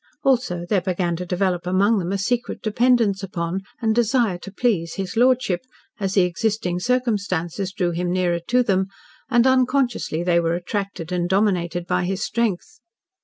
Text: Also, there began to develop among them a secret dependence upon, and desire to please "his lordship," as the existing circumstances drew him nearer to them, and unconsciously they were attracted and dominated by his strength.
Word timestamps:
Also, 0.23 0.65
there 0.67 0.81
began 0.81 1.15
to 1.15 1.27
develop 1.27 1.67
among 1.67 1.99
them 1.99 2.11
a 2.11 2.17
secret 2.17 2.63
dependence 2.63 3.21
upon, 3.21 3.61
and 3.83 3.93
desire 3.93 4.39
to 4.39 4.51
please 4.51 4.95
"his 4.95 5.15
lordship," 5.15 5.61
as 5.99 6.15
the 6.15 6.23
existing 6.23 6.79
circumstances 6.79 7.71
drew 7.71 7.91
him 7.91 8.09
nearer 8.11 8.39
to 8.47 8.63
them, 8.63 8.87
and 9.29 9.45
unconsciously 9.45 10.23
they 10.23 10.39
were 10.39 10.55
attracted 10.55 11.11
and 11.11 11.29
dominated 11.29 11.85
by 11.85 12.03
his 12.03 12.23
strength. 12.23 12.79